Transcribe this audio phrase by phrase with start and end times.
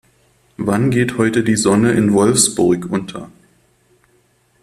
[0.57, 3.29] Wann geht heute die Sonne in Wolfsburg unter?